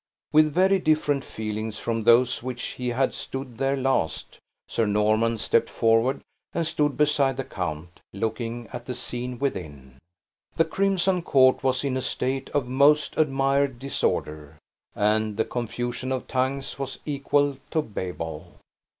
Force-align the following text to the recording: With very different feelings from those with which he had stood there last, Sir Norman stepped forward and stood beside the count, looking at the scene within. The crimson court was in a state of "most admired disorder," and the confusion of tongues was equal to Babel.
With 0.31 0.51
very 0.51 0.79
different 0.79 1.23
feelings 1.23 1.77
from 1.77 2.01
those 2.01 2.37
with 2.37 2.43
which 2.55 2.63
he 2.69 2.87
had 2.87 3.13
stood 3.13 3.59
there 3.59 3.77
last, 3.77 4.39
Sir 4.67 4.87
Norman 4.87 5.37
stepped 5.37 5.69
forward 5.69 6.21
and 6.53 6.65
stood 6.65 6.97
beside 6.97 7.37
the 7.37 7.43
count, 7.43 7.99
looking 8.11 8.67
at 8.73 8.87
the 8.87 8.95
scene 8.95 9.37
within. 9.37 9.99
The 10.55 10.65
crimson 10.65 11.21
court 11.21 11.61
was 11.61 11.83
in 11.83 11.95
a 11.95 12.01
state 12.01 12.49
of 12.49 12.67
"most 12.67 13.15
admired 13.15 13.77
disorder," 13.77 14.57
and 14.95 15.37
the 15.37 15.45
confusion 15.45 16.11
of 16.11 16.27
tongues 16.27 16.79
was 16.79 16.97
equal 17.05 17.59
to 17.69 17.83
Babel. 17.83 18.55